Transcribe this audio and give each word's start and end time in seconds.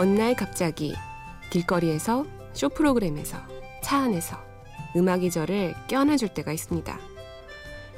어느 0.00 0.18
날 0.18 0.34
갑자기 0.34 0.94
길거리에서 1.50 2.24
쇼 2.54 2.70
프로그램에서 2.70 3.36
차 3.82 3.98
안에서 3.98 4.38
음악이 4.96 5.30
저를 5.30 5.74
껴안아줄 5.88 6.30
때가 6.30 6.52
있습니다. 6.52 6.98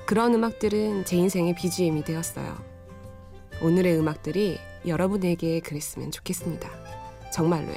그런 0.05 0.34
음악들은 0.34 1.05
제 1.05 1.16
인생의 1.16 1.55
BGM이 1.55 2.02
되었어요. 2.02 2.59
오늘의 3.61 3.96
음악들이 4.01 4.59
여러분에게 4.84 5.61
그랬으면 5.61 6.11
좋겠습니다. 6.11 6.69
정말로요. 7.33 7.77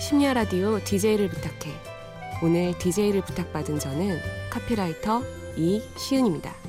심야 0.00 0.34
라디오 0.34 0.82
DJ를 0.82 1.28
부탁해. 1.28 1.72
오늘 2.42 2.76
DJ를 2.78 3.20
부탁받은 3.20 3.78
저는 3.78 4.18
카피라이터 4.50 5.22
이시은입니다. 5.56 6.67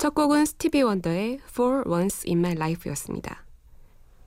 첫 0.00 0.14
곡은 0.14 0.46
스티비 0.46 0.80
원더의 0.80 1.40
For 1.50 1.86
Once 1.86 2.26
in 2.26 2.38
My 2.38 2.52
Life였습니다. 2.52 3.44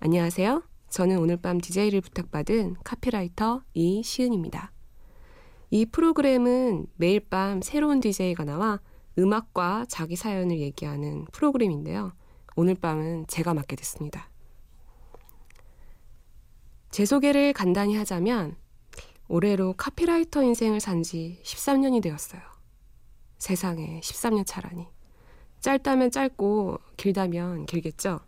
안녕하세요. 0.02 0.62
저는 0.90 1.18
오늘 1.18 1.38
밤 1.38 1.60
DJ를 1.60 2.00
부탁받은 2.00 2.76
카피라이터 2.84 3.64
이시은입니다. 3.74 4.72
이 5.72 5.88
프로그램은 5.88 6.86
매일 6.98 7.22
밤 7.22 7.64
새로운 7.64 8.02
DJ가 8.02 8.44
나와 8.44 8.82
음악과 9.18 9.88
자기 9.90 10.16
사연을 10.16 10.60
얘기하는 10.60 11.26
프로그램인데요. 11.32 12.14
오늘 12.56 12.76
밤은 12.76 13.26
제가 13.26 13.56
맡게 13.56 13.76
됐습니다. 13.76 14.30
제 16.92 17.04
소개를 17.04 17.52
간단히 17.52 17.98
하자면 17.98 18.58
올해로 19.28 19.74
카피라이터 19.74 20.44
인생을 20.44 20.80
산 20.80 21.02
지 21.02 21.42
13년이 21.44 22.04
되었어요. 22.04 22.44
세상에 23.40 24.02
13년 24.02 24.46
차라니. 24.46 24.86
짧다면 25.64 26.12
짧고 26.12 26.78
길다면 26.98 27.66
길겠죠. 27.66 28.20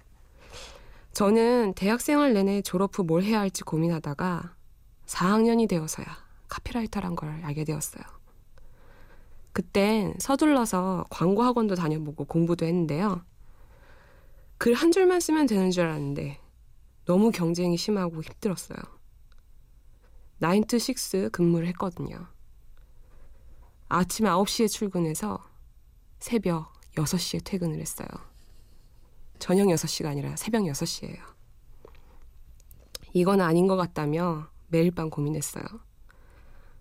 저는 1.13 1.73
대학생활 1.75 2.33
내내 2.33 2.61
졸업 2.61 2.97
후 2.97 3.03
뭘 3.03 3.23
해야 3.23 3.41
할지 3.41 3.61
고민하다가 3.63 4.55
4학년이 5.05 5.67
되어서야 5.69 6.05
카피라이터란 6.47 7.15
걸 7.15 7.41
알게 7.43 7.65
되었어요. 7.65 8.03
그땐 9.51 10.15
서둘러서 10.19 11.05
광고 11.09 11.43
학원도 11.43 11.75
다녀보고 11.75 12.25
공부도 12.25 12.65
했는데요. 12.65 13.21
글 14.57 14.73
한 14.73 14.91
줄만 14.91 15.19
쓰면 15.19 15.47
되는 15.47 15.71
줄 15.71 15.83
알았는데 15.85 16.39
너무 17.05 17.31
경쟁이 17.31 17.75
심하고 17.77 18.21
힘들었어요. 18.23 18.79
9to6 20.41 21.31
근무를 21.33 21.67
했거든요. 21.67 22.27
아침 23.89 24.25
9시에 24.25 24.69
출근해서 24.69 25.43
새벽 26.19 26.74
6시에 26.95 27.43
퇴근을 27.43 27.79
했어요. 27.79 28.07
저녁 29.39 29.67
6시가 29.67 30.07
아니라 30.07 30.35
새벽 30.35 30.63
6시예요. 30.63 31.19
이건 33.13 33.41
아닌 33.41 33.67
것 33.67 33.75
같다며 33.75 34.49
매일 34.67 34.91
밤 34.91 35.09
고민했어요. 35.09 35.63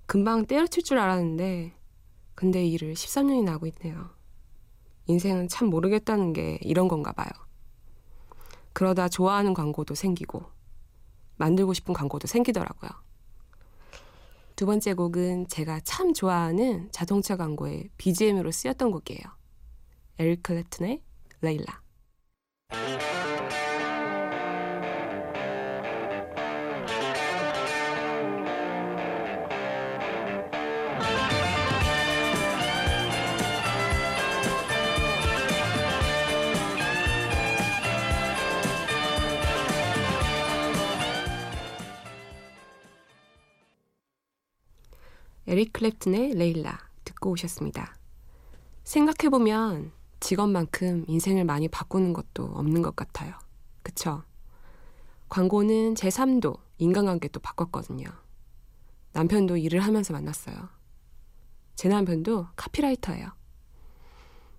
금방 0.07 0.47
때려칠 0.47 0.83
줄 0.83 0.99
알았는데 0.99 1.75
근데 2.35 2.67
일을 2.67 2.95
13년이나 2.95 3.49
하고 3.49 3.67
있네요. 3.67 4.11
인생은 5.07 5.49
참 5.49 5.69
모르겠다는 5.69 6.33
게 6.33 6.59
이런 6.63 6.89
건가 6.89 7.13
봐요. 7.13 7.29
그러다 8.73 9.09
좋아하는 9.09 9.55
광고도 9.55 9.95
생기고 9.95 10.45
만들고 11.37 11.75
싶은 11.75 11.95
광고도 11.95 12.27
생기더라고요. 12.27 12.91
두 14.57 14.67
번째 14.67 14.95
곡은 14.95 15.49
제가 15.49 15.81
참 15.81 16.15
좋아하는 16.15 16.89
자동차 16.93 17.37
광고의 17.37 17.91
BGM으로 17.97 18.51
쓰였던 18.51 18.91
곡이에요. 18.93 19.44
에릭 20.17 20.45
클랩튼의 20.45 21.01
레일라. 21.41 21.83
에릭 45.49 45.73
클랩튼의 45.73 46.37
레일라 46.37 46.79
듣고 47.05 47.31
오셨습니다. 47.33 47.97
생각해보면 48.85 50.04
직업만큼 50.25 51.05
인생을 51.07 51.45
많이 51.45 51.69
바꾸는 51.69 52.15
것도 52.15 52.45
없는 52.47 52.81
것 52.81 52.97
같아요. 52.97 53.35
그쵸? 53.83 54.23
광고는 55.29 55.95
제 55.97 56.09
삶도 56.09 56.57
인간관계도 56.79 57.41
바꿨거든요. 57.41 58.07
남편도 59.13 59.59
일을 59.59 59.81
하면서 59.81 60.15
만났어요. 60.15 60.71
제 61.75 61.89
남편도 61.91 62.47
카피라이터예요. 62.57 63.33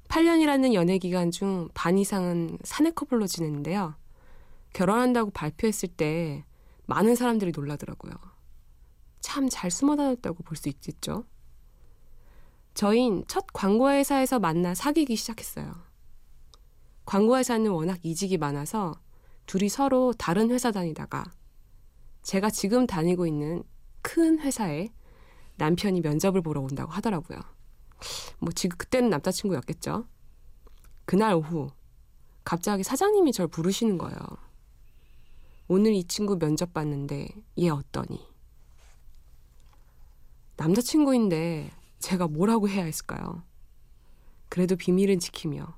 8년이라는 0.08 0.76
연애 0.76 1.00
기간 1.00 1.32
중 1.32 1.68
반 1.74 1.98
이상은 1.98 2.60
사내 2.64 2.92
커플로 2.92 3.26
지냈는데요. 3.26 3.96
결혼한다고 4.74 5.32
발표했을 5.32 5.90
때 5.90 6.46
많은 6.86 7.16
사람들이 7.16 7.52
놀라더라고요. 7.56 8.14
참 9.20 9.50
잘 9.50 9.72
숨어 9.72 9.96
다녔다고 9.96 10.44
볼 10.44 10.56
수 10.58 10.70
있겠죠? 10.70 11.26
저흰 12.76 13.24
첫 13.30 13.46
광고회사에서 13.54 14.40
만나 14.40 14.76
사귀기 14.76 15.16
시작했어요. 15.16 15.74
광고회사는 17.06 17.72
워낙 17.72 18.00
이직이 18.04 18.38
많아서 18.38 19.00
둘이 19.46 19.70
서로 19.70 20.12
다른 20.18 20.52
회사 20.52 20.72
다니다가 20.72 21.24
제가 22.22 22.50
지금 22.50 22.86
다니고 22.86 23.28
있는 23.28 23.64
큰 24.02 24.40
회사에 24.40 24.90
남편이 25.56 26.02
면접을 26.02 26.42
보러 26.42 26.60
온다고 26.60 26.92
하더라고요. 26.92 27.40
뭐 28.40 28.52
지금 28.52 28.78
그때는 28.78 29.10
남자친구였겠죠. 29.10 30.06
그날 31.06 31.34
오후 31.34 31.70
갑자기 32.44 32.84
사장님이 32.84 33.32
절 33.32 33.48
부르시는 33.48 33.98
거예요. 33.98 34.18
오늘 35.70 35.94
이 35.94 36.04
친구 36.04 36.38
면접 36.38 36.74
봤는데 36.74 37.30
얘 37.60 37.70
어떠니? 37.70 38.20
남자친구인데 40.58 41.72
제가 42.00 42.28
뭐라고 42.28 42.70
해야 42.70 42.84
했을까요? 42.84 43.44
그래도 44.50 44.76
비밀은 44.76 45.20
지키며 45.20 45.78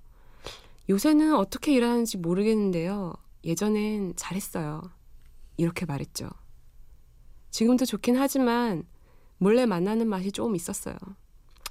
요새는 0.90 1.36
어떻게 1.36 1.74
일하는지 1.74 2.18
모르겠는데요. 2.18 3.14
예전엔 3.44 4.16
잘했어요. 4.16 4.82
이렇게 5.58 5.86
말했죠. 5.86 6.30
지금도 7.50 7.86
좋긴 7.86 8.18
하지만 8.18 8.86
몰래 9.38 9.66
만나는 9.66 10.08
맛이 10.08 10.32
조금 10.32 10.56
있었어요. 10.56 10.96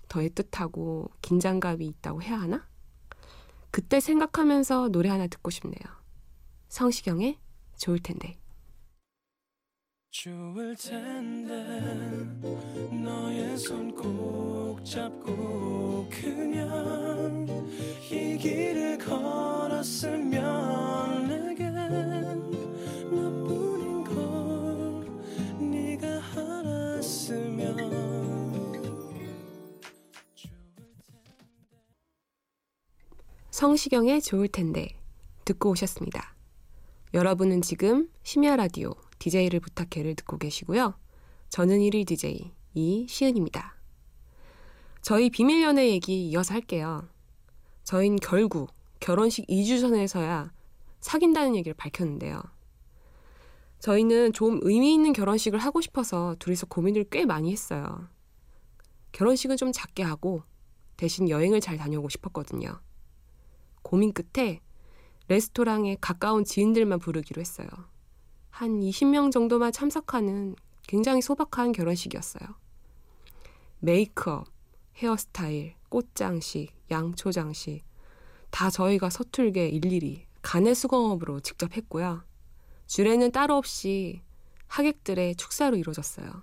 더 0.08 0.20
애틋하고 0.20 1.10
긴장감이 1.22 1.86
있다고 1.86 2.22
해야 2.22 2.40
하나? 2.40 2.66
그때 3.70 4.00
생각하면서 4.00 4.88
노래 4.88 5.08
하나 5.08 5.26
듣고 5.26 5.50
싶네요. 5.50 5.80
성시경의 6.68 7.38
좋을 7.76 7.98
텐데. 7.98 8.38
좋을 10.22 10.74
텐데 10.76 11.52
너의 12.90 13.58
손 13.58 13.94
꼭 13.94 14.82
잡고 14.82 16.08
그냥 16.10 17.46
이 18.10 18.38
길을 18.38 18.96
걸었으면 18.96 20.38
내겐 21.28 21.74
너뿐인 23.10 24.04
걸 24.04 25.04
네가 25.70 26.06
알았으면 26.34 27.76
성시경의 33.50 34.22
좋을 34.22 34.48
텐데 34.48 34.88
듣고 35.44 35.72
오셨습니다. 35.72 36.34
여러분은 37.12 37.60
지금 37.60 38.08
심야 38.22 38.56
라디오 38.56 38.94
DJ를 39.18 39.60
부탁해를 39.60 40.14
듣고 40.14 40.38
계시고요. 40.38 40.94
저는 41.48 41.78
1일 41.78 42.06
DJ 42.06 42.52
이시은입니다. 42.74 43.76
저희 45.02 45.30
비밀 45.30 45.62
연애 45.62 45.88
얘기 45.88 46.28
이어서 46.28 46.54
할게요. 46.54 47.08
저희는 47.84 48.18
결국 48.20 48.72
결혼식 49.00 49.46
2주 49.46 49.80
전에서야 49.80 50.52
사귄다는 51.00 51.54
얘기를 51.54 51.74
밝혔는데요. 51.74 52.42
저희는 53.78 54.32
좀 54.32 54.58
의미 54.62 54.94
있는 54.94 55.12
결혼식을 55.12 55.58
하고 55.58 55.80
싶어서 55.80 56.34
둘이서 56.38 56.66
고민을 56.66 57.04
꽤 57.10 57.24
많이 57.24 57.52
했어요. 57.52 58.08
결혼식은 59.12 59.56
좀 59.56 59.70
작게 59.72 60.02
하고 60.02 60.42
대신 60.96 61.28
여행을 61.28 61.60
잘 61.60 61.76
다녀오고 61.76 62.08
싶었거든요. 62.08 62.80
고민 63.82 64.12
끝에 64.12 64.60
레스토랑에 65.28 65.96
가까운 66.00 66.44
지인들만 66.44 66.98
부르기로 66.98 67.40
했어요. 67.40 67.68
한 68.56 68.80
20명 68.80 69.30
정도만 69.30 69.70
참석하는 69.70 70.56
굉장히 70.86 71.20
소박한 71.20 71.72
결혼식이었어요. 71.72 72.56
메이크업, 73.80 74.46
헤어스타일, 74.94 75.74
꽃장식, 75.90 76.72
양초장식 76.90 77.84
다 78.48 78.70
저희가 78.70 79.10
서툴게 79.10 79.68
일일이 79.68 80.24
가내 80.40 80.74
수공업으로 80.74 81.40
직접 81.40 81.76
했고요. 81.76 82.24
주례는 82.86 83.30
따로 83.32 83.58
없이 83.58 84.22
하객들의 84.68 85.36
축사로 85.36 85.76
이루어졌어요. 85.76 86.42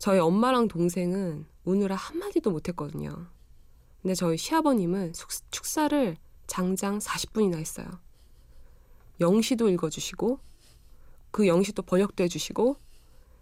저희 0.00 0.18
엄마랑 0.18 0.66
동생은 0.66 1.46
오느라 1.64 1.94
한마디도 1.94 2.50
못했거든요. 2.50 3.28
근데 4.02 4.16
저희 4.16 4.36
시아버님은 4.36 5.12
축사를 5.52 6.16
장장 6.48 6.98
40분이나 6.98 7.54
했어요. 7.54 7.86
영시도 9.20 9.68
읽어주시고 9.68 10.40
그 11.36 11.46
영시도 11.46 11.82
번역도 11.82 12.24
해주시고 12.24 12.76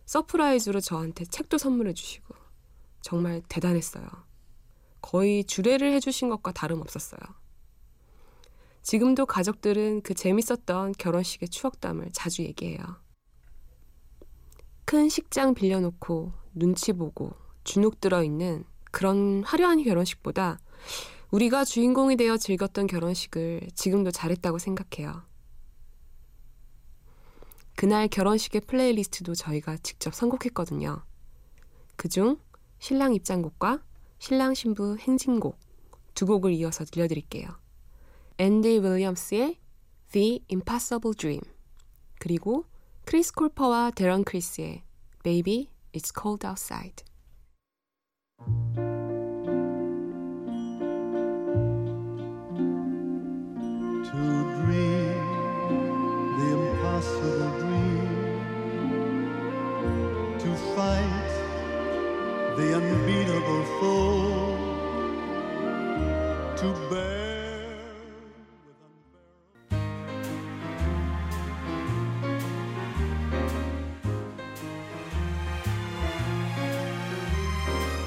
surprise로 0.06 0.80
저한테 0.80 1.24
책도 1.26 1.58
선물해 1.58 1.92
주시고 1.92 2.34
정말 3.02 3.40
대단했어요. 3.48 4.08
거의 5.00 5.44
주례를 5.44 5.92
해주신 5.92 6.28
것과 6.28 6.50
다름없었어요. 6.50 7.20
지금도 8.82 9.26
가족들은 9.26 10.02
그 10.02 10.14
재밌었던 10.14 10.94
결혼식의 10.98 11.50
추억담을 11.50 12.08
자주 12.12 12.42
얘기해요. 12.42 12.80
큰 14.84 15.08
식장 15.08 15.54
빌려놓고 15.54 16.32
눈치 16.52 16.92
보고 16.92 17.34
주눅 17.62 18.00
들어있는 18.00 18.64
그런 18.90 19.44
화려한 19.44 19.84
결혼식보다 19.84 20.58
우리가 21.30 21.64
주인공이 21.64 22.16
되어 22.16 22.38
즐겼던 22.38 22.88
결혼식을 22.88 23.68
지금도 23.76 24.10
잘했다고 24.10 24.58
생각해요. 24.58 25.32
그날 27.76 28.08
결혼식의 28.08 28.62
플레이리스트도 28.62 29.34
저희가 29.34 29.76
직접 29.78 30.14
선곡했거든요. 30.14 31.04
그중 31.96 32.38
신랑 32.78 33.14
입장곡과 33.14 33.82
신랑 34.18 34.54
신부 34.54 34.96
행진곡 34.96 35.58
두 36.14 36.26
곡을 36.26 36.52
이어서 36.52 36.84
들려드릴게요. 36.84 37.48
앤디 38.38 38.80
윌리엄스의 38.80 39.58
The 40.12 40.44
Impossible 40.50 41.14
Dream 41.16 41.42
그리고 42.18 42.64
크리스 43.04 43.32
콜퍼와 43.32 43.90
데런 43.90 44.24
크리스의 44.24 44.82
Baby 45.22 45.70
It's 45.92 46.12
Cold 46.18 46.46
Outside 46.46 47.04
to 66.56 66.72
bear 66.90 67.68
with 67.98 68.44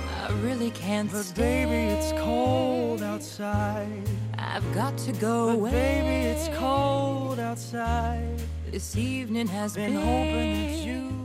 I 0.09 0.31
really 0.41 0.71
can't 0.71 1.11
but 1.11 1.23
stay. 1.23 1.65
baby, 1.65 1.93
it's 1.93 2.11
cold 2.21 3.03
outside. 3.03 4.03
I've 4.37 4.73
got 4.73 4.97
to 4.99 5.11
go 5.13 5.47
but 5.47 5.55
away. 5.55 5.71
baby, 5.71 6.29
it's 6.29 6.49
cold 6.57 7.39
outside. 7.39 8.41
This 8.71 8.95
evening 8.97 9.47
has 9.47 9.75
been, 9.75 9.93
been 9.93 10.01
hoping 10.01 10.53
that 10.53 10.85
you 10.85 11.16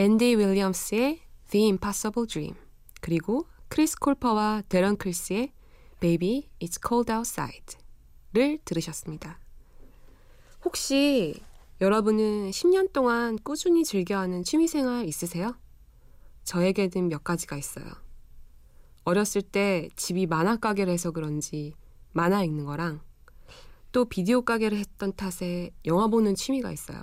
앤디 0.00 0.36
윌리엄스의 0.36 1.18
The 1.50 1.66
Impossible 1.70 2.28
Dream 2.28 2.54
그리고 3.00 3.48
크리스 3.66 3.98
콜퍼와 3.98 4.62
대런 4.68 4.96
크리스의 4.96 5.52
Baby 5.98 6.48
It's 6.60 6.78
Cold 6.86 7.10
Outside를 7.10 8.60
들으셨습니다. 8.64 9.40
혹시 10.64 11.42
여러분은 11.80 12.50
10년 12.50 12.92
동안 12.92 13.40
꾸준히 13.42 13.82
즐겨하는 13.82 14.44
취미생활 14.44 15.04
있으세요? 15.08 15.58
저에게는 16.44 17.08
몇 17.08 17.24
가지가 17.24 17.56
있어요. 17.56 17.86
어렸을 19.02 19.42
때 19.42 19.88
집이 19.96 20.26
만화 20.26 20.58
가게를 20.58 20.92
해서 20.92 21.10
그런지 21.10 21.74
만화 22.12 22.44
읽는 22.44 22.66
거랑 22.66 23.00
또 23.90 24.04
비디오 24.04 24.42
가게를 24.42 24.78
했던 24.78 25.12
탓에 25.12 25.72
영화 25.86 26.06
보는 26.06 26.36
취미가 26.36 26.70
있어요. 26.70 27.02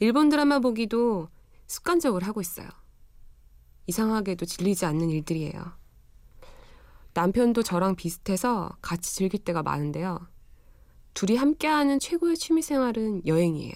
일본 0.00 0.28
드라마 0.28 0.58
보기도 0.58 1.28
습관적으로 1.72 2.26
하고 2.26 2.42
있어요. 2.42 2.68
이상하게도 3.86 4.44
질리지 4.44 4.84
않는 4.84 5.08
일들이에요. 5.08 5.72
남편도 7.14 7.62
저랑 7.62 7.96
비슷해서 7.96 8.76
같이 8.82 9.14
즐길 9.14 9.42
때가 9.42 9.62
많은데요. 9.62 10.28
둘이 11.14 11.36
함께하는 11.36 11.98
최고의 11.98 12.36
취미 12.36 12.60
생활은 12.60 13.26
여행이에요. 13.26 13.74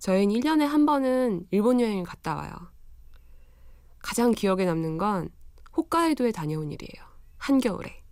저희는 0.00 0.34
1년에 0.34 0.66
한 0.66 0.84
번은 0.84 1.46
일본 1.52 1.80
여행을 1.80 2.02
갔다 2.02 2.34
와요. 2.34 2.52
가장 4.00 4.32
기억에 4.32 4.64
남는 4.64 4.98
건 4.98 5.30
홋카이도에 5.76 6.32
다녀온 6.32 6.72
일이에요. 6.72 7.06
한겨울에. 7.38 8.02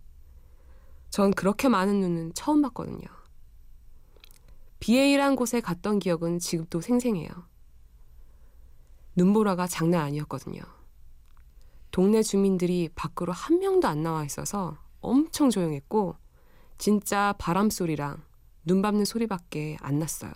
전 1.09 1.31
그렇게 1.31 1.67
많은 1.67 1.99
눈은 1.99 2.33
처음 2.33 2.61
봤거든요. 2.61 3.07
비에이란 4.79 5.35
곳에 5.35 5.59
갔던 5.59 5.99
기억은 5.99 6.39
지금도 6.39 6.79
생생해요. 6.79 7.52
눈보라가 9.15 9.67
장난 9.67 10.01
아니었거든요. 10.01 10.61
동네 11.91 12.23
주민들이 12.23 12.89
밖으로 12.95 13.31
한 13.31 13.59
명도 13.59 13.87
안 13.87 14.01
나와 14.01 14.25
있어서 14.25 14.77
엄청 15.01 15.49
조용했고, 15.49 16.15
진짜 16.77 17.35
바람 17.37 17.69
소리랑 17.69 18.23
눈 18.65 18.81
밟는 18.81 19.05
소리밖에 19.05 19.77
안 19.81 19.99
났어요. 19.99 20.31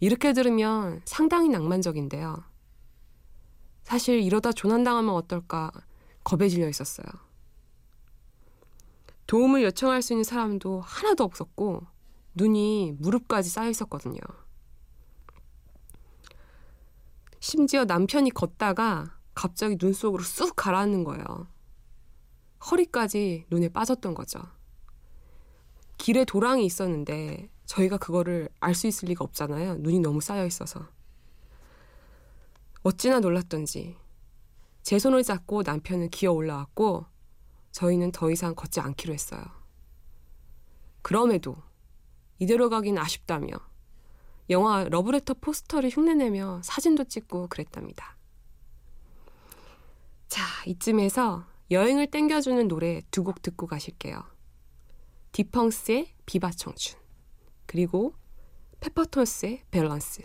이렇게 0.00 0.32
들으면 0.32 1.00
상당히 1.06 1.48
낭만적인데요. 1.48 2.44
사실 3.84 4.20
이러다 4.20 4.52
조난당하면 4.52 5.14
어떨까 5.14 5.70
겁에 6.22 6.48
질려 6.48 6.68
있었어요. 6.68 7.06
도움을 9.26 9.62
요청할 9.62 10.02
수 10.02 10.12
있는 10.12 10.24
사람도 10.24 10.80
하나도 10.80 11.24
없었고, 11.24 11.86
눈이 12.34 12.96
무릎까지 12.98 13.48
쌓여 13.48 13.70
있었거든요. 13.70 14.20
심지어 17.44 17.84
남편이 17.84 18.30
걷다가 18.30 19.18
갑자기 19.34 19.76
눈 19.76 19.92
속으로 19.92 20.22
쑥 20.22 20.56
가라앉는 20.56 21.04
거예요. 21.04 21.46
허리까지 22.70 23.44
눈에 23.50 23.68
빠졌던 23.68 24.14
거죠. 24.14 24.40
길에 25.98 26.24
도랑이 26.24 26.64
있었는데 26.64 27.50
저희가 27.66 27.98
그거를 27.98 28.48
알 28.60 28.74
수 28.74 28.86
있을 28.86 29.08
리가 29.10 29.22
없잖아요. 29.24 29.74
눈이 29.74 30.00
너무 30.00 30.22
쌓여 30.22 30.46
있어서. 30.46 30.88
어찌나 32.82 33.20
놀랐던지 33.20 33.98
제 34.82 34.98
손을 34.98 35.22
잡고 35.22 35.64
남편은 35.64 36.08
기어 36.08 36.32
올라왔고 36.32 37.04
저희는 37.72 38.12
더 38.12 38.30
이상 38.30 38.54
걷지 38.54 38.80
않기로 38.80 39.12
했어요. 39.12 39.44
그럼에도 41.02 41.58
이대로 42.38 42.70
가긴 42.70 42.96
아쉽다며 42.96 43.48
영화 44.50 44.84
러브레터 44.84 45.34
포스터를 45.34 45.90
흉내내며 45.90 46.60
사진도 46.62 47.04
찍고 47.04 47.48
그랬답니다. 47.48 48.16
자, 50.28 50.42
이쯤에서 50.66 51.46
여행을 51.70 52.10
땡겨주는 52.10 52.68
노래 52.68 53.00
두 53.10 53.24
곡 53.24 53.40
듣고 53.42 53.66
가실게요. 53.66 54.22
딕펑스의 55.32 56.14
비바 56.26 56.50
청춘, 56.52 56.98
그리고 57.66 58.14
페퍼톤스의 58.80 59.64
밸런스. 59.70 60.22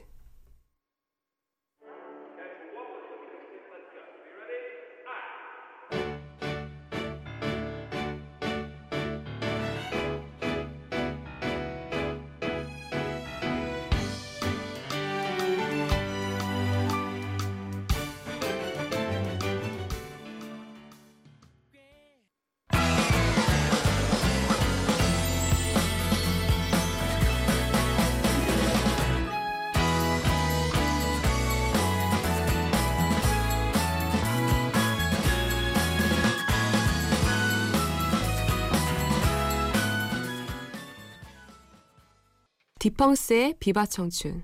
딕펑스의 42.99 43.55
비바 43.61 43.85
청춘, 43.85 44.43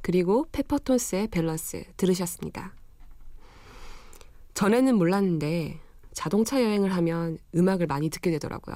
그리고 0.00 0.44
페퍼톤스의 0.50 1.28
밸런스 1.28 1.84
들으셨습니다. 1.96 2.74
전에는 4.54 4.96
몰랐는데 4.96 5.78
자동차 6.12 6.60
여행을 6.60 6.92
하면 6.96 7.38
음악을 7.54 7.86
많이 7.86 8.10
듣게 8.10 8.32
되더라고요. 8.32 8.74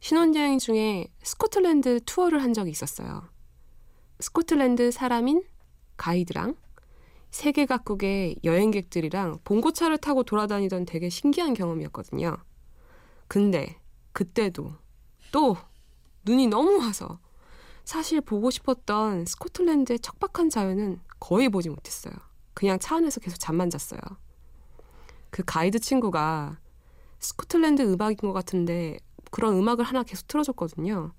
신혼여행 0.00 0.58
중에 0.58 1.06
스코틀랜드 1.22 2.00
투어를 2.04 2.42
한 2.42 2.52
적이 2.52 2.72
있었어요. 2.72 3.22
스코틀랜드 4.18 4.90
사람인 4.90 5.44
가이드랑 5.96 6.56
세계 7.30 7.66
각국의 7.66 8.38
여행객들이랑 8.42 9.38
봉고차를 9.44 9.98
타고 9.98 10.24
돌아다니던 10.24 10.86
되게 10.86 11.08
신기한 11.08 11.54
경험이었거든요. 11.54 12.36
근데 13.28 13.78
그때도 14.12 14.72
또 15.30 15.56
눈이 16.24 16.48
너무 16.48 16.78
와서 16.78 17.20
사실 17.84 18.20
보고 18.20 18.50
싶었던 18.50 19.24
스코틀랜드의 19.24 19.98
척박한 20.00 20.50
자연은 20.50 21.00
거의 21.20 21.48
보지 21.48 21.68
못했어요. 21.68 22.14
그냥 22.54 22.78
차 22.78 22.96
안에서 22.96 23.20
계속 23.20 23.38
잠만 23.38 23.70
잤어요. 23.70 24.00
그 25.30 25.42
가이드 25.44 25.78
친구가 25.78 26.58
스코틀랜드 27.18 27.82
음악인 27.82 28.16
것 28.16 28.32
같은데 28.32 28.98
그런 29.30 29.56
음악을 29.56 29.84
하나 29.84 30.02
계속 30.02 30.28
틀어줬거든요. 30.28 31.12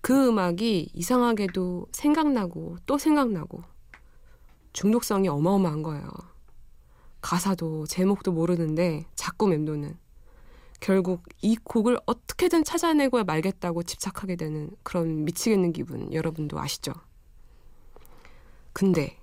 그 0.00 0.28
음악이 0.28 0.90
이상하게도 0.92 1.86
생각나고 1.92 2.76
또 2.86 2.98
생각나고 2.98 3.62
중독성이 4.72 5.28
어마어마한 5.28 5.82
거예요. 5.82 6.08
가사도 7.22 7.86
제목도 7.86 8.32
모르는데 8.32 9.06
자꾸 9.14 9.48
맴도는 9.48 9.98
결국 10.80 11.22
이 11.42 11.56
곡을 11.56 11.98
어떻게든 12.06 12.64
찾아내고 12.64 13.24
말겠다고 13.24 13.82
집착하게 13.82 14.36
되는 14.36 14.70
그런 14.82 15.24
미치겠는 15.24 15.72
기분 15.72 16.12
여러분도 16.12 16.58
아시죠? 16.58 16.92
근데 18.72 19.18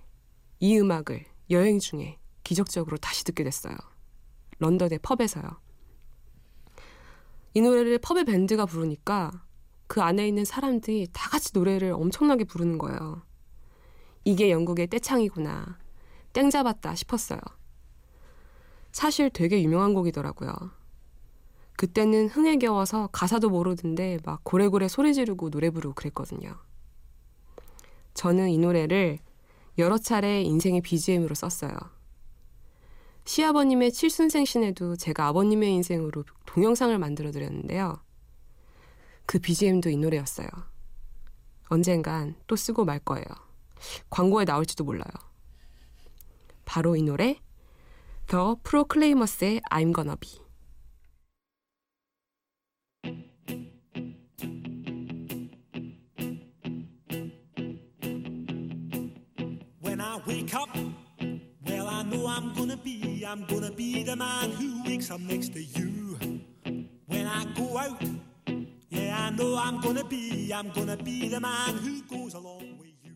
이 0.59 0.77
음악을 0.79 1.25
여행 1.51 1.79
중에 1.79 2.17
기적적으로 2.43 2.97
다시 2.97 3.23
듣게 3.23 3.43
됐어요. 3.43 3.75
런던의 4.59 4.99
펍에서요. 5.01 5.43
이 7.53 7.61
노래를 7.61 7.99
펍의 7.99 8.25
밴드가 8.25 8.65
부르니까 8.65 9.31
그 9.87 10.01
안에 10.01 10.27
있는 10.27 10.43
사람들이 10.43 11.07
다 11.13 11.29
같이 11.29 11.51
노래를 11.53 11.91
엄청나게 11.91 12.45
부르는 12.45 12.79
거예요. 12.79 13.21
이게 14.25 14.49
영국의 14.49 14.87
떼창이구나. 14.87 15.77
땡 16.31 16.49
잡았다 16.49 16.95
싶었어요. 16.95 17.39
사실 18.91 19.29
되게 19.29 19.61
유명한 19.61 19.93
곡이더라고요. 19.93 20.51
그때는 21.77 22.29
흥에 22.29 22.57
겨워서 22.57 23.07
가사도 23.07 23.49
모르던데 23.49 24.19
막 24.23 24.43
고래고래 24.43 24.87
소리 24.87 25.13
지르고 25.13 25.49
노래 25.49 25.69
부르고 25.69 25.95
그랬거든요. 25.95 26.55
저는 28.13 28.49
이 28.49 28.57
노래를 28.57 29.19
여러 29.77 29.97
차례 29.97 30.41
인생의 30.41 30.81
BGM으로 30.81 31.33
썼어요. 31.33 31.73
시아버님의 33.25 33.91
칠순생신에도 33.91 34.97
제가 34.97 35.27
아버님의 35.27 35.73
인생으로 35.73 36.25
동영상을 36.45 36.97
만들어 36.99 37.31
드렸는데요. 37.31 38.01
그 39.25 39.39
BGM도 39.39 39.89
이 39.89 39.97
노래였어요. 39.97 40.47
언젠간 41.69 42.35
또 42.45 42.55
쓰고 42.55 42.85
말 42.85 42.99
거예요. 42.99 43.25
광고에 44.09 44.45
나올지도 44.45 44.83
몰라요. 44.83 45.11
바로 46.65 46.95
이 46.95 47.03
노래, 47.03 47.39
더 48.27 48.57
프로클레이머스의 48.63 49.61
I'm 49.71 49.93
Gonna 49.93 50.15
Be. 50.19 50.42
I 60.03 60.19
wake 60.27 60.53
up, 60.53 60.69
well, 61.65 61.87
I 61.87 62.03
know 62.03 62.27
I'm 62.27 62.53
gonna 62.53 62.75
be, 62.75 63.23
I'm 63.25 63.45
gonna 63.45 63.71
be 63.71 64.03
the 64.03 64.15
man 64.15 64.51
who 64.51 64.83
wakes 64.83 65.09
up 65.09 65.21
next 65.21 65.53
to 65.53 65.63
you. 65.63 66.17
When 67.07 67.25
I 67.25 67.45
go 67.55 67.77
out, 67.77 68.03
yeah, 68.89 69.27
I 69.27 69.29
know 69.31 69.55
I'm 69.55 69.79
gonna 69.79 70.03
be, 70.03 70.51
I'm 70.53 70.69
gonna 70.71 70.97
be 70.97 71.29
the 71.29 71.39
man 71.39 71.77
who 71.77 72.03
goes 72.03 72.35
along 72.35 72.77
with 72.79 72.93
you. 73.03 73.13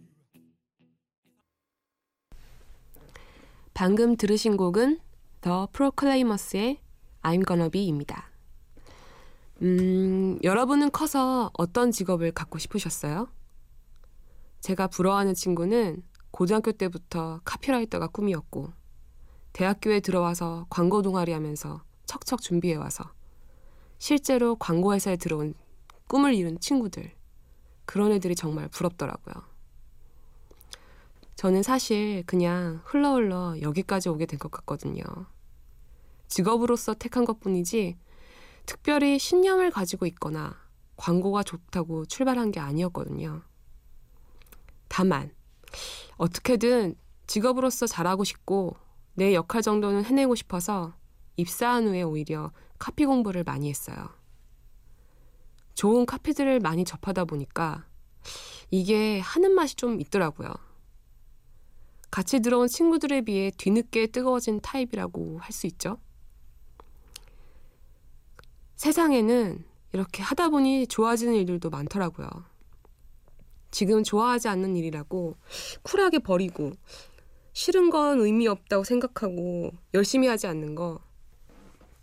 방금 3.73 4.15
들으신 4.15 4.55
곡은 4.55 4.99
더 5.41 5.67
프로클레이머스의 5.73 6.79
I'm 7.23 7.45
Gonna 7.45 7.69
Be입니다. 7.69 8.31
음, 9.61 10.39
여러분은 10.41 10.91
커서 10.91 11.51
어떤 11.57 11.91
직업을 11.91 12.31
갖고 12.31 12.57
싶으셨어요? 12.57 13.27
제가 14.61 14.87
부러워하는 14.87 15.33
친구는 15.33 16.03
고등학교 16.31 16.71
때부터 16.71 17.41
카피라이터가 17.45 18.07
꿈이었고, 18.07 18.71
대학교에 19.53 19.99
들어와서 20.01 20.65
광고 20.69 21.01
동아리 21.01 21.31
하면서 21.31 21.83
척척 22.05 22.41
준비해 22.41 22.75
와서, 22.75 23.11
실제로 23.97 24.55
광고 24.55 24.93
회사에 24.93 25.15
들어온 25.17 25.55
꿈을 26.07 26.33
이룬 26.35 26.59
친구들, 26.59 27.11
그런 27.85 28.11
애들이 28.11 28.35
정말 28.35 28.67
부럽더라고요. 28.67 29.35
저는 31.35 31.63
사실 31.63 32.23
그냥 32.25 32.81
흘러흘러 32.85 33.61
여기까지 33.61 34.09
오게 34.09 34.25
된 34.25 34.39
것 34.39 34.51
같거든요. 34.51 35.03
직업으로서 36.27 36.93
택한 36.93 37.25
것 37.25 37.39
뿐이지, 37.39 37.97
특별히 38.65 39.17
신념을 39.17 39.71
가지고 39.71 40.05
있거나 40.07 40.55
광고가 40.97 41.43
좋다고 41.43 42.05
출발한 42.05 42.51
게 42.51 42.59
아니었거든요. 42.59 43.43
다만, 44.87 45.31
어떻게든 46.17 46.95
직업으로서 47.27 47.87
잘하고 47.87 48.23
싶고 48.23 48.75
내 49.13 49.33
역할 49.33 49.61
정도는 49.61 50.05
해내고 50.05 50.35
싶어서 50.35 50.95
입사한 51.35 51.87
후에 51.87 52.01
오히려 52.03 52.51
카피 52.79 53.05
공부를 53.05 53.43
많이 53.43 53.69
했어요. 53.69 54.09
좋은 55.75 56.05
카피들을 56.05 56.59
많이 56.59 56.85
접하다 56.85 57.25
보니까 57.25 57.85
이게 58.71 59.19
하는 59.19 59.51
맛이 59.51 59.75
좀 59.75 59.99
있더라고요. 60.01 60.53
같이 62.09 62.39
들어온 62.39 62.67
친구들에 62.67 63.21
비해 63.21 63.51
뒤늦게 63.57 64.07
뜨거워진 64.07 64.59
타입이라고 64.61 65.39
할 65.39 65.51
수 65.51 65.67
있죠. 65.67 65.99
세상에는 68.75 69.65
이렇게 69.93 70.23
하다 70.23 70.49
보니 70.49 70.87
좋아지는 70.87 71.33
일들도 71.35 71.69
많더라고요. 71.69 72.27
지금 73.77 74.03
좋아하지 74.03 74.47
않는 74.47 74.75
일이라고 74.75 75.37
쿨하게 75.83 76.17
버리고 76.17 76.71
싫은 77.53 77.91
건 77.91 78.19
의미 78.21 78.47
없다고 78.47 78.83
생각하고 78.83 79.69
열심히 79.93 80.27
하지 80.27 80.47
않는 80.47 80.73
거 80.73 80.99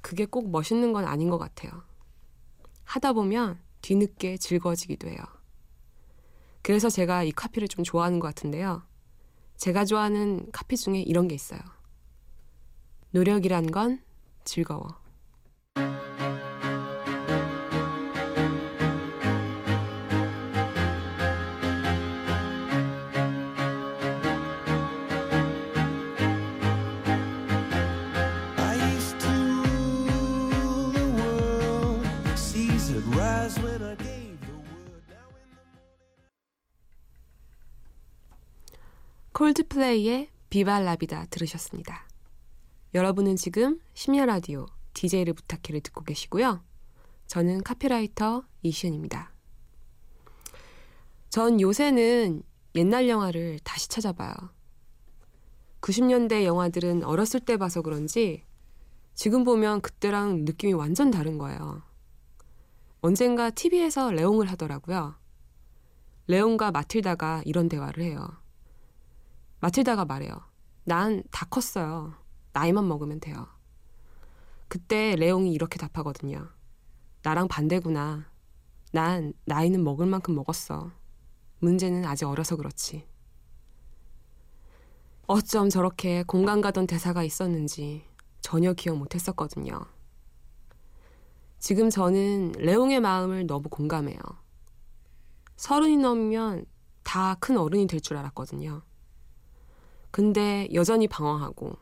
그게 0.00 0.24
꼭 0.24 0.52
멋있는 0.52 0.92
건 0.92 1.04
아닌 1.04 1.30
것 1.30 1.38
같아요. 1.38 1.72
하다 2.84 3.14
보면 3.14 3.58
뒤늦게 3.82 4.36
즐거워지기도 4.36 5.08
해요. 5.08 5.18
그래서 6.62 6.88
제가 6.88 7.24
이 7.24 7.32
카피를 7.32 7.66
좀 7.66 7.82
좋아하는 7.82 8.20
것 8.20 8.28
같은데요. 8.28 8.84
제가 9.56 9.84
좋아하는 9.84 10.46
카피 10.52 10.76
중에 10.76 11.00
이런 11.00 11.26
게 11.26 11.34
있어요. 11.34 11.58
노력이란 13.10 13.72
건 13.72 14.00
즐거워. 14.44 15.03
콜드플레이의 39.44 40.30
비발라비다 40.48 41.26
들으셨습니다. 41.26 42.08
여러분은 42.94 43.36
지금 43.36 43.78
심야 43.92 44.24
라디오 44.24 44.64
DJ를 44.94 45.34
부탁해를 45.34 45.82
듣고 45.82 46.02
계시고요. 46.02 46.64
저는 47.26 47.62
카피라이터 47.62 48.44
이시은입니다. 48.62 49.34
전 51.28 51.60
요새는 51.60 52.42
옛날 52.74 53.06
영화를 53.06 53.58
다시 53.62 53.90
찾아봐요. 53.90 54.32
90년대 55.82 56.44
영화들은 56.44 57.04
어렸을 57.04 57.40
때 57.40 57.58
봐서 57.58 57.82
그런지 57.82 58.44
지금 59.12 59.44
보면 59.44 59.82
그때랑 59.82 60.46
느낌이 60.46 60.72
완전 60.72 61.10
다른 61.10 61.36
거예요. 61.36 61.82
언젠가 63.02 63.50
TV에서 63.50 64.10
레옹을 64.10 64.50
하더라고요. 64.50 65.16
레옹과 66.28 66.70
마틸다가 66.70 67.42
이런 67.44 67.68
대화를 67.68 68.04
해요. 68.04 68.43
마틸다가 69.68 70.04
말해요. 70.04 70.34
난 70.84 71.22
다 71.30 71.46
컸어요. 71.46 72.12
나이만 72.52 72.86
먹으면 72.86 73.18
돼요. 73.18 73.46
그때 74.68 75.16
레옹이 75.16 75.54
이렇게 75.54 75.78
답하거든요. 75.78 76.50
나랑 77.22 77.48
반대구나. 77.48 78.26
난 78.92 79.32
나이는 79.46 79.82
먹을 79.82 80.04
만큼 80.04 80.34
먹었어. 80.34 80.92
문제는 81.60 82.04
아직 82.04 82.26
어려서 82.26 82.56
그렇지. 82.56 83.08
어쩜 85.26 85.70
저렇게 85.70 86.24
공감 86.24 86.60
가던 86.60 86.86
대사가 86.86 87.24
있었는지 87.24 88.04
전혀 88.42 88.74
기억 88.74 88.98
못했었거든요. 88.98 89.80
지금 91.58 91.88
저는 91.88 92.52
레옹의 92.58 93.00
마음을 93.00 93.46
너무 93.46 93.70
공감해요. 93.70 94.18
서른이 95.56 95.96
넘으면 95.96 96.66
다 97.02 97.36
큰 97.40 97.56
어른이 97.56 97.86
될 97.86 98.02
줄 98.02 98.18
알았거든요. 98.18 98.82
근데 100.14 100.68
여전히 100.72 101.08
방황하고, 101.08 101.76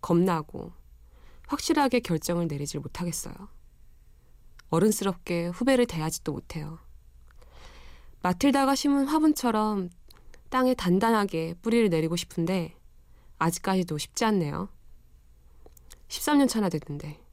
겁나고, 0.00 0.72
확실하게 1.46 2.00
결정을 2.00 2.48
내리질 2.48 2.80
못하겠어요. 2.80 3.32
어른스럽게 4.70 5.46
후배를 5.46 5.86
대하지도 5.86 6.32
못해요. 6.32 6.80
마틸다가 8.22 8.74
심은 8.74 9.06
화분처럼 9.06 9.88
땅에 10.48 10.74
단단하게 10.74 11.54
뿌리를 11.62 11.88
내리고 11.90 12.16
싶은데 12.16 12.74
아직까지도 13.38 13.98
쉽지 13.98 14.24
않네요. 14.24 14.68
13년 16.08 16.48
차나 16.48 16.70
됐는데. 16.70 17.24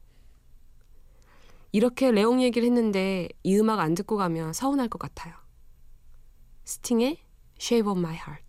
이렇게 1.72 2.12
레옹 2.12 2.42
얘기를 2.42 2.64
했는데 2.64 3.28
이 3.42 3.56
음악 3.58 3.80
안 3.80 3.96
듣고 3.96 4.16
가면 4.16 4.52
서운할 4.52 4.88
것 4.88 5.00
같아요. 5.00 5.34
스팅의 6.64 7.24
Shape 7.60 7.90
of 7.90 7.98
My 7.98 8.14
Heart. 8.14 8.47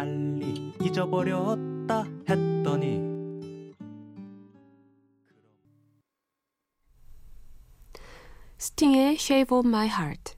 빨리 0.00 0.72
잊어버렸다 0.80 2.04
했더니 2.26 3.10
스팅의 8.56 9.16
Shape 9.16 9.58
of 9.58 9.68
My 9.68 9.88
Heart 9.88 10.36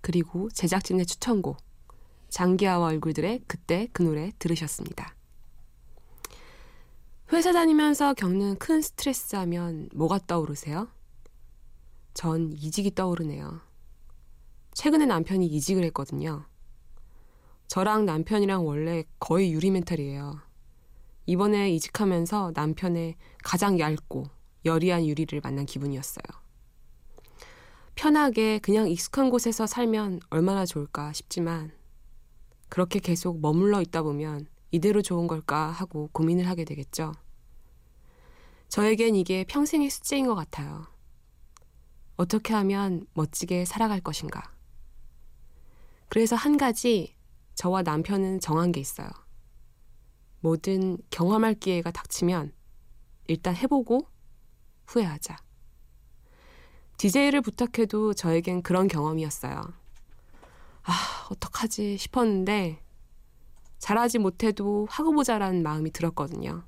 그리고 0.00 0.50
제작진의 0.50 1.06
추천곡 1.06 1.58
장기하와 2.28 2.88
얼굴들의 2.88 3.42
그때 3.46 3.86
그 3.92 4.02
노래 4.02 4.32
들으셨습니다. 4.40 5.14
회사 7.32 7.52
다니면서 7.52 8.14
겪는 8.14 8.58
큰 8.58 8.82
스트레스 8.82 9.36
하면 9.36 9.88
뭐가 9.94 10.18
떠오르세요? 10.26 10.88
전 12.14 12.52
이직이 12.52 12.92
떠오르네요. 12.92 13.60
최근에 14.72 15.06
남편이 15.06 15.46
이직을 15.46 15.84
했거든요. 15.84 16.46
저랑 17.66 18.04
남편이랑 18.06 18.66
원래 18.66 19.04
거의 19.18 19.52
유리 19.52 19.70
멘탈이에요. 19.70 20.40
이번에 21.26 21.70
이직하면서 21.72 22.52
남편의 22.54 23.16
가장 23.42 23.78
얇고 23.78 24.26
여리한 24.64 25.06
유리를 25.06 25.40
만난 25.42 25.66
기분이었어요. 25.66 26.24
편하게 27.94 28.58
그냥 28.58 28.88
익숙한 28.88 29.30
곳에서 29.30 29.66
살면 29.66 30.20
얼마나 30.30 30.66
좋을까 30.66 31.12
싶지만 31.12 31.72
그렇게 32.68 32.98
계속 32.98 33.40
머물러 33.40 33.80
있다 33.80 34.02
보면 34.02 34.46
이대로 34.70 35.00
좋은 35.00 35.26
걸까 35.26 35.70
하고 35.70 36.08
고민을 36.12 36.48
하게 36.48 36.64
되겠죠. 36.64 37.12
저에겐 38.68 39.14
이게 39.14 39.44
평생의 39.44 39.88
숙제인 39.90 40.26
것 40.26 40.34
같아요. 40.34 40.86
어떻게 42.16 42.52
하면 42.54 43.06
멋지게 43.14 43.64
살아갈 43.64 44.00
것인가. 44.00 44.52
그래서 46.08 46.34
한 46.36 46.56
가지 46.56 47.13
저와 47.54 47.82
남편은 47.82 48.40
정한 48.40 48.72
게 48.72 48.80
있어요. 48.80 49.08
뭐든 50.40 50.98
경험할 51.10 51.54
기회가 51.54 51.90
닥치면 51.90 52.52
일단 53.26 53.56
해보고 53.56 54.06
후회하자. 54.86 55.36
DJ를 56.98 57.40
부탁해도 57.40 58.14
저에겐 58.14 58.62
그런 58.62 58.88
경험이었어요. 58.88 59.60
아, 60.82 61.26
어떡하지 61.30 61.96
싶었는데 61.96 62.82
잘하지 63.78 64.18
못해도 64.18 64.86
하고 64.90 65.12
보자라는 65.12 65.62
마음이 65.62 65.90
들었거든요. 65.90 66.64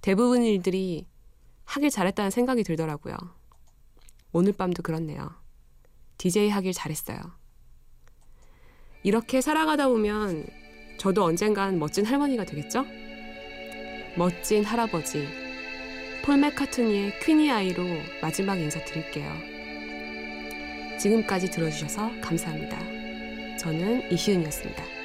대부분 0.00 0.42
일들이 0.42 1.06
하길 1.64 1.90
잘했다는 1.90 2.30
생각이 2.30 2.64
들더라고요. 2.64 3.16
오늘 4.32 4.52
밤도 4.52 4.82
그렇네요. 4.82 5.30
DJ 6.18 6.50
하길 6.50 6.72
잘했어요. 6.72 7.39
이렇게 9.02 9.40
살아가다 9.40 9.88
보면 9.88 10.44
저도 10.98 11.24
언젠간 11.24 11.78
멋진 11.78 12.04
할머니가 12.04 12.44
되겠죠? 12.44 12.84
멋진 14.16 14.64
할아버지, 14.64 15.26
폴 16.22 16.36
맥카트니의 16.36 17.20
퀸이 17.20 17.50
아이로 17.50 17.82
마지막 18.20 18.58
인사 18.58 18.84
드릴게요. 18.84 19.32
지금까지 20.98 21.50
들어주셔서 21.50 22.10
감사합니다. 22.20 22.78
저는 23.56 24.12
이시은이었습니다. 24.12 24.99